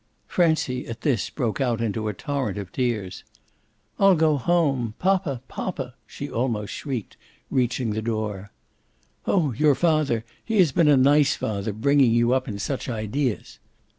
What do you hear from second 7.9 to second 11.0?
the door. "Oh your father he has been a